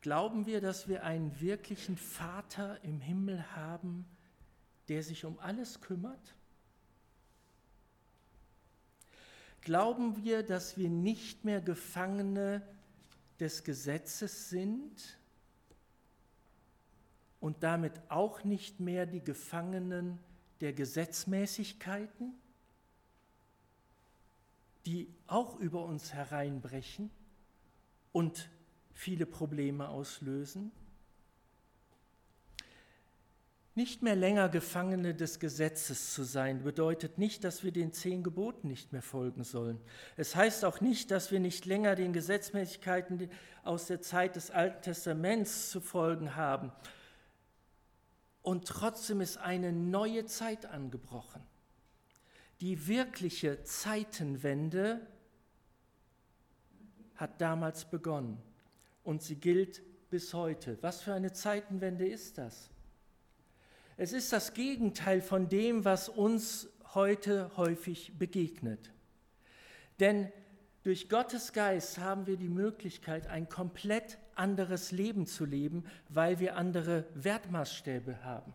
Glauben 0.00 0.46
wir, 0.46 0.60
dass 0.60 0.86
wir 0.86 1.02
einen 1.02 1.40
wirklichen 1.40 1.96
Vater 1.96 2.82
im 2.84 3.00
Himmel 3.00 3.44
haben, 3.56 4.06
der 4.86 5.02
sich 5.02 5.24
um 5.24 5.38
alles 5.40 5.80
kümmert? 5.80 6.34
Glauben 9.62 10.22
wir, 10.22 10.44
dass 10.44 10.78
wir 10.78 10.88
nicht 10.88 11.44
mehr 11.44 11.60
Gefangene 11.60 12.62
des 13.40 13.64
Gesetzes 13.64 14.50
sind 14.50 15.18
und 17.40 17.62
damit 17.62 17.92
auch 18.08 18.44
nicht 18.44 18.80
mehr 18.80 19.06
die 19.06 19.22
Gefangenen 19.22 20.18
der 20.60 20.72
Gesetzmäßigkeiten, 20.72 22.34
die 24.86 25.08
auch 25.26 25.58
über 25.58 25.84
uns 25.84 26.12
hereinbrechen 26.12 27.10
und 28.12 28.48
viele 28.92 29.26
Probleme 29.26 29.88
auslösen? 29.88 30.72
Nicht 33.78 34.02
mehr 34.02 34.16
länger 34.16 34.48
Gefangene 34.48 35.14
des 35.14 35.38
Gesetzes 35.38 36.12
zu 36.12 36.24
sein, 36.24 36.64
bedeutet 36.64 37.16
nicht, 37.16 37.44
dass 37.44 37.62
wir 37.62 37.70
den 37.70 37.92
zehn 37.92 38.24
Geboten 38.24 38.66
nicht 38.66 38.92
mehr 38.92 39.02
folgen 39.02 39.44
sollen. 39.44 39.80
Es 40.16 40.34
heißt 40.34 40.64
auch 40.64 40.80
nicht, 40.80 41.12
dass 41.12 41.30
wir 41.30 41.38
nicht 41.38 41.64
länger 41.64 41.94
den 41.94 42.12
Gesetzmäßigkeiten 42.12 43.30
aus 43.62 43.86
der 43.86 44.00
Zeit 44.00 44.34
des 44.34 44.50
Alten 44.50 44.82
Testaments 44.82 45.70
zu 45.70 45.80
folgen 45.80 46.34
haben. 46.34 46.72
Und 48.42 48.66
trotzdem 48.66 49.20
ist 49.20 49.36
eine 49.36 49.72
neue 49.72 50.26
Zeit 50.26 50.66
angebrochen. 50.66 51.44
Die 52.60 52.88
wirkliche 52.88 53.62
Zeitenwende 53.62 55.06
hat 57.14 57.40
damals 57.40 57.84
begonnen 57.84 58.42
und 59.04 59.22
sie 59.22 59.36
gilt 59.36 59.82
bis 60.10 60.34
heute. 60.34 60.78
Was 60.80 61.00
für 61.00 61.14
eine 61.14 61.32
Zeitenwende 61.32 62.08
ist 62.08 62.38
das? 62.38 62.72
Es 64.00 64.12
ist 64.12 64.32
das 64.32 64.54
Gegenteil 64.54 65.20
von 65.20 65.48
dem, 65.48 65.84
was 65.84 66.08
uns 66.08 66.68
heute 66.94 67.50
häufig 67.56 68.16
begegnet. 68.16 68.92
Denn 69.98 70.30
durch 70.84 71.08
Gottes 71.08 71.52
Geist 71.52 71.98
haben 71.98 72.28
wir 72.28 72.36
die 72.36 72.48
Möglichkeit, 72.48 73.26
ein 73.26 73.48
komplett 73.48 74.18
anderes 74.36 74.92
Leben 74.92 75.26
zu 75.26 75.44
leben, 75.44 75.84
weil 76.08 76.38
wir 76.38 76.56
andere 76.56 77.06
Wertmaßstäbe 77.14 78.22
haben. 78.22 78.54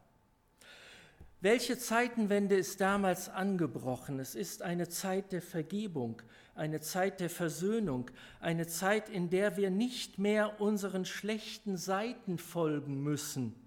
Welche 1.41 1.77
Zeitenwende 1.77 2.55
ist 2.55 2.79
damals 2.79 3.27
angebrochen? 3.27 4.19
Es 4.19 4.35
ist 4.35 4.61
eine 4.61 4.87
Zeit 4.87 5.33
der 5.33 5.41
Vergebung, 5.41 6.21
eine 6.55 6.79
Zeit 6.79 7.19
der 7.19 7.29
Versöhnung, 7.29 8.09
eine 8.39 8.65
Zeit, 8.65 9.09
in 9.09 9.29
der 9.29 9.57
wir 9.57 9.71
nicht 9.71 10.17
mehr 10.19 10.61
unseren 10.61 11.03
schlechten 11.03 11.75
Seiten 11.75 12.37
folgen 12.37 13.03
müssen, 13.03 13.62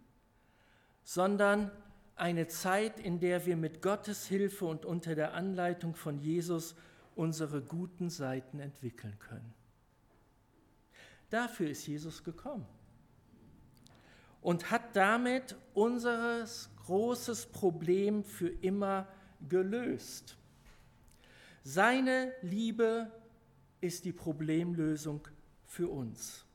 sondern 1.07 1.71
eine 2.17 2.49
Zeit, 2.49 2.99
in 2.99 3.21
der 3.21 3.47
wir 3.47 3.57
mit 3.57 3.81
Gottes 3.81 4.27
Hilfe 4.27 4.65
und 4.65 4.85
unter 4.85 5.15
der 5.15 5.35
Anleitung 5.35 5.95
von 5.95 6.19
Jesus 6.19 6.75
unsere 7.15 7.63
guten 7.63 8.11
Seiten 8.11 8.59
entwickeln 8.59 9.17
können. 9.21 9.55
Dafür 11.31 11.71
ist 11.71 11.87
Jesus 11.87 12.25
gekommen 12.25 12.67
und 14.41 14.73
hat 14.73 14.97
damit 14.97 15.55
unser 15.75 16.45
großes 16.85 17.47
Problem 17.47 18.25
für 18.25 18.49
immer 18.49 19.07
gelöst. 19.49 20.37
Seine 21.63 22.33
Liebe 22.43 23.13
ist 23.81 24.05
die 24.05 24.13
Problemlösung 24.13 25.29
für 25.67 25.89
uns. 25.89 26.46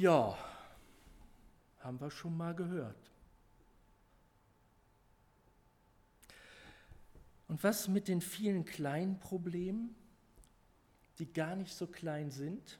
Ja, 0.00 0.34
haben 1.80 2.00
wir 2.00 2.10
schon 2.10 2.34
mal 2.34 2.54
gehört. 2.54 2.96
Und 7.48 7.62
was 7.62 7.86
mit 7.86 8.08
den 8.08 8.22
vielen 8.22 8.64
kleinen 8.64 9.18
Problemen, 9.18 9.94
die 11.18 11.30
gar 11.30 11.54
nicht 11.54 11.74
so 11.74 11.86
klein 11.86 12.30
sind? 12.30 12.78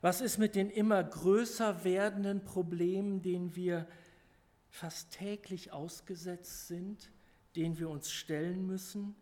Was 0.00 0.20
ist 0.20 0.38
mit 0.38 0.54
den 0.54 0.70
immer 0.70 1.02
größer 1.02 1.82
werdenden 1.82 2.44
Problemen, 2.44 3.20
denen 3.20 3.56
wir 3.56 3.88
fast 4.68 5.10
täglich 5.10 5.72
ausgesetzt 5.72 6.68
sind, 6.68 7.10
denen 7.56 7.80
wir 7.80 7.90
uns 7.90 8.12
stellen 8.12 8.64
müssen? 8.64 9.16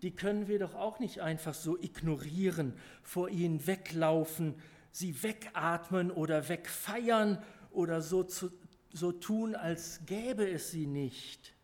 Die 0.00 0.12
können 0.12 0.48
wir 0.48 0.58
doch 0.58 0.74
auch 0.74 0.98
nicht 0.98 1.20
einfach 1.20 1.52
so 1.52 1.78
ignorieren, 1.78 2.72
vor 3.02 3.28
ihnen 3.28 3.66
weglaufen, 3.66 4.54
sie 4.92 5.22
wegatmen 5.22 6.10
oder 6.10 6.48
wegfeiern 6.48 7.42
oder 7.70 8.00
so, 8.00 8.22
zu, 8.24 8.50
so 8.92 9.12
tun, 9.12 9.54
als 9.54 10.00
gäbe 10.06 10.48
es 10.48 10.70
sie 10.70 10.86
nicht. 10.86 11.54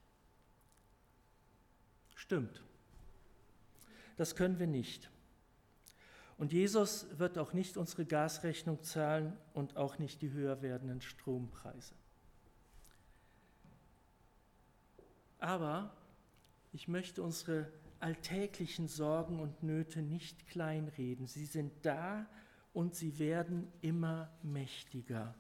Stimmt. 2.14 2.62
Das 4.16 4.36
können 4.36 4.58
wir 4.58 4.66
nicht. 4.66 5.10
Und 6.38 6.52
Jesus 6.52 7.06
wird 7.18 7.38
auch 7.38 7.52
nicht 7.52 7.76
unsere 7.76 8.04
Gasrechnung 8.04 8.82
zahlen 8.82 9.36
und 9.54 9.76
auch 9.76 9.98
nicht 9.98 10.22
die 10.22 10.32
höher 10.32 10.60
werdenden 10.62 11.00
Strompreise. 11.00 11.94
Aber 15.38 15.94
ich 16.72 16.88
möchte 16.88 17.22
unsere 17.22 17.70
alltäglichen 18.00 18.88
Sorgen 18.88 19.40
und 19.40 19.62
Nöte 19.62 20.02
nicht 20.02 20.46
kleinreden. 20.48 21.26
Sie 21.26 21.46
sind 21.46 21.72
da 21.82 22.26
und 22.72 22.94
sie 22.94 23.18
werden 23.18 23.70
immer 23.80 24.30
mächtiger. 24.42 25.34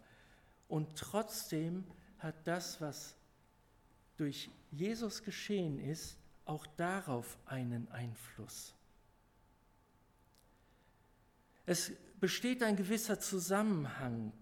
Und 0.68 0.96
trotzdem 0.96 1.84
hat 2.18 2.34
das, 2.46 2.80
was 2.80 3.16
durch 4.16 4.50
Jesus 4.70 5.22
geschehen 5.22 5.78
ist, 5.78 6.18
auch 6.44 6.66
darauf 6.76 7.38
einen 7.46 7.90
Einfluss. 7.90 8.74
Es 11.66 11.92
besteht 12.20 12.62
ein 12.62 12.76
gewisser 12.76 13.20
Zusammenhang 13.20 14.32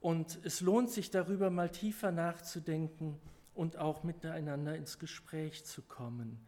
und 0.00 0.38
es 0.44 0.60
lohnt 0.60 0.90
sich 0.90 1.10
darüber 1.10 1.50
mal 1.50 1.70
tiefer 1.70 2.12
nachzudenken 2.12 3.18
und 3.54 3.76
auch 3.76 4.02
miteinander 4.02 4.76
ins 4.76 4.98
Gespräch 4.98 5.64
zu 5.64 5.82
kommen. 5.82 6.38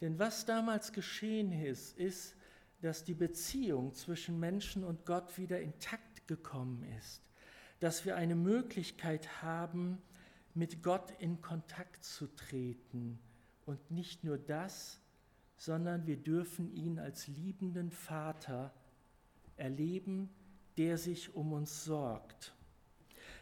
Denn 0.00 0.18
was 0.18 0.44
damals 0.44 0.92
geschehen 0.92 1.52
ist, 1.52 1.96
ist, 1.98 2.36
dass 2.80 3.04
die 3.04 3.14
Beziehung 3.14 3.94
zwischen 3.94 4.38
Menschen 4.38 4.84
und 4.84 5.06
Gott 5.06 5.38
wieder 5.38 5.60
intakt 5.60 6.26
gekommen 6.28 6.84
ist, 6.98 7.22
dass 7.80 8.04
wir 8.04 8.16
eine 8.16 8.36
Möglichkeit 8.36 9.42
haben, 9.42 9.98
mit 10.54 10.82
Gott 10.82 11.12
in 11.18 11.40
Kontakt 11.40 12.04
zu 12.04 12.26
treten. 12.34 13.18
Und 13.66 13.90
nicht 13.90 14.24
nur 14.24 14.38
das, 14.38 15.00
sondern 15.58 16.06
wir 16.06 16.16
dürfen 16.16 16.72
ihn 16.72 16.98
als 16.98 17.26
liebenden 17.26 17.90
Vater 17.90 18.72
erleben, 19.56 20.30
der 20.78 20.98
sich 20.98 21.34
um 21.34 21.52
uns 21.52 21.84
sorgt. 21.84 22.54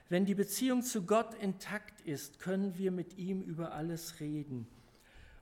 Wenn 0.08 0.26
die 0.26 0.34
Beziehung 0.34 0.82
zu 0.82 1.06
Gott 1.06 1.34
intakt 1.34 2.00
ist, 2.02 2.38
können 2.38 2.76
wir 2.78 2.90
mit 2.90 3.16
ihm 3.16 3.42
über 3.42 3.72
alles 3.72 4.20
reden. 4.20 4.68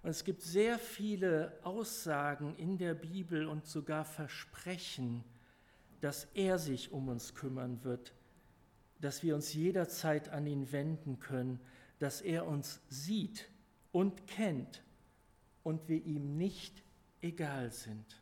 Und 0.02 0.10
es 0.10 0.24
gibt 0.24 0.42
sehr 0.42 0.78
viele 0.78 1.56
Aussagen 1.62 2.56
in 2.56 2.76
der 2.76 2.94
Bibel 2.94 3.46
und 3.46 3.66
sogar 3.66 4.04
Versprechen, 4.04 5.22
dass 6.00 6.26
er 6.34 6.58
sich 6.58 6.90
um 6.90 7.08
uns 7.08 7.34
kümmern 7.34 7.84
wird, 7.84 8.12
dass 9.00 9.22
wir 9.22 9.36
uns 9.36 9.54
jederzeit 9.54 10.28
an 10.30 10.46
ihn 10.46 10.72
wenden 10.72 11.20
können, 11.20 11.60
dass 12.00 12.20
er 12.20 12.46
uns 12.46 12.80
sieht 12.88 13.48
und 13.92 14.26
kennt 14.26 14.82
und 15.62 15.88
wir 15.88 16.04
ihm 16.04 16.36
nicht 16.36 16.82
egal 17.20 17.70
sind. 17.70 18.20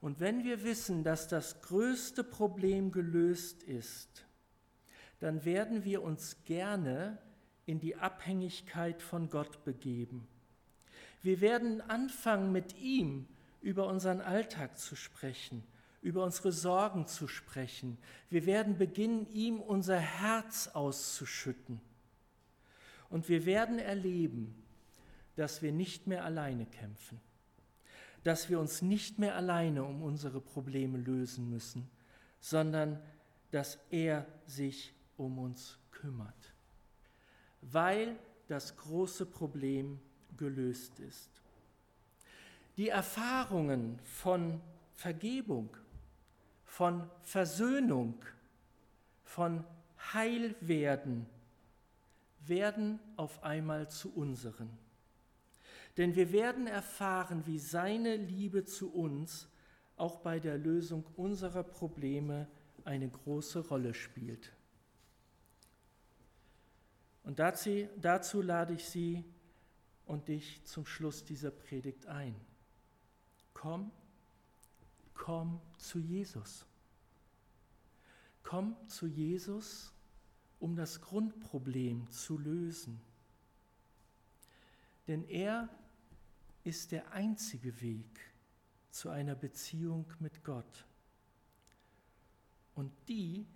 Und 0.00 0.18
wenn 0.18 0.42
wir 0.42 0.64
wissen, 0.64 1.04
dass 1.04 1.28
das 1.28 1.60
größte 1.62 2.24
Problem 2.24 2.90
gelöst 2.90 3.62
ist, 3.62 4.26
dann 5.20 5.44
werden 5.44 5.84
wir 5.84 6.02
uns 6.02 6.42
gerne 6.44 7.18
in 7.66 7.80
die 7.80 7.96
Abhängigkeit 7.96 9.02
von 9.02 9.30
Gott 9.30 9.64
begeben. 9.64 10.26
Wir 11.22 11.40
werden 11.40 11.80
anfangen, 11.82 12.52
mit 12.52 12.78
ihm 12.78 13.26
über 13.60 13.86
unseren 13.86 14.20
Alltag 14.20 14.78
zu 14.78 14.96
sprechen, 14.96 15.62
über 16.02 16.24
unsere 16.24 16.52
Sorgen 16.52 17.06
zu 17.06 17.28
sprechen. 17.28 17.98
Wir 18.30 18.46
werden 18.46 18.78
beginnen, 18.78 19.26
ihm 19.32 19.60
unser 19.60 19.98
Herz 19.98 20.68
auszuschütten. 20.68 21.80
Und 23.10 23.28
wir 23.28 23.44
werden 23.44 23.78
erleben, 23.78 24.54
dass 25.36 25.62
wir 25.62 25.72
nicht 25.72 26.06
mehr 26.06 26.24
alleine 26.24 26.64
kämpfen, 26.66 27.20
dass 28.24 28.48
wir 28.48 28.60
uns 28.60 28.82
nicht 28.82 29.18
mehr 29.18 29.34
alleine 29.34 29.84
um 29.84 30.02
unsere 30.02 30.40
Probleme 30.40 30.98
lösen 30.98 31.50
müssen, 31.50 31.90
sondern 32.40 33.00
dass 33.50 33.78
er 33.90 34.26
sich 34.46 34.94
um 35.16 35.38
uns 35.38 35.78
kümmert 35.90 36.49
weil 37.62 38.16
das 38.48 38.76
große 38.76 39.26
Problem 39.26 40.00
gelöst 40.36 40.98
ist. 41.00 41.30
Die 42.76 42.88
Erfahrungen 42.88 43.98
von 44.04 44.60
Vergebung, 44.94 45.76
von 46.64 47.08
Versöhnung, 47.22 48.14
von 49.24 49.64
Heilwerden 50.12 51.26
werden 52.46 52.98
auf 53.16 53.42
einmal 53.42 53.90
zu 53.90 54.12
unseren. 54.14 54.70
Denn 55.96 56.14
wir 56.14 56.32
werden 56.32 56.66
erfahren, 56.66 57.46
wie 57.46 57.58
seine 57.58 58.16
Liebe 58.16 58.64
zu 58.64 58.92
uns 58.92 59.48
auch 59.96 60.20
bei 60.20 60.40
der 60.40 60.56
Lösung 60.56 61.04
unserer 61.16 61.62
Probleme 61.62 62.48
eine 62.84 63.08
große 63.08 63.68
Rolle 63.68 63.92
spielt. 63.92 64.52
Und 67.22 67.38
dazu, 67.38 67.88
dazu 68.00 68.42
lade 68.42 68.74
ich 68.74 68.84
Sie 68.84 69.24
und 70.06 70.28
dich 70.28 70.64
zum 70.64 70.86
Schluss 70.86 71.24
dieser 71.24 71.50
Predigt 71.50 72.06
ein. 72.06 72.34
Komm, 73.54 73.90
komm 75.14 75.60
zu 75.78 75.98
Jesus. 75.98 76.64
Komm 78.42 78.76
zu 78.88 79.06
Jesus, 79.06 79.92
um 80.58 80.74
das 80.74 81.00
Grundproblem 81.00 82.10
zu 82.10 82.38
lösen. 82.38 83.00
Denn 85.06 85.28
er 85.28 85.68
ist 86.64 86.92
der 86.92 87.12
einzige 87.12 87.80
Weg 87.80 88.20
zu 88.90 89.08
einer 89.08 89.34
Beziehung 89.34 90.12
mit 90.18 90.42
Gott. 90.42 90.86
Und 92.74 92.92
die 93.08 93.46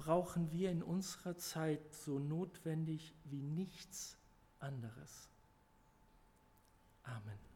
brauchen 0.00 0.50
wir 0.50 0.70
in 0.70 0.82
unserer 0.82 1.36
Zeit 1.36 1.94
so 1.94 2.18
notwendig 2.18 3.14
wie 3.24 3.42
nichts 3.42 4.16
anderes. 4.58 5.28
Amen. 7.04 7.49